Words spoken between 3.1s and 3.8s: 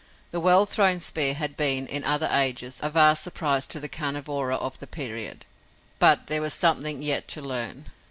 surprise to